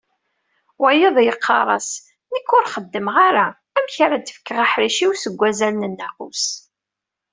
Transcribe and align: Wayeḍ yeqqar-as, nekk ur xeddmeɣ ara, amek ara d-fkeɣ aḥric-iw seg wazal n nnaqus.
Wayeḍ 0.81 1.15
yeqqar-as, 1.21 1.89
nekk 2.33 2.49
ur 2.57 2.65
xeddmeɣ 2.73 3.15
ara, 3.29 3.47
amek 3.77 3.95
ara 4.05 4.15
d-fkeɣ 4.19 4.57
aḥric-iw 4.65 5.11
seg 5.17 5.33
wazal 5.39 5.75
n 5.79 5.85
nnaqus. 5.91 6.43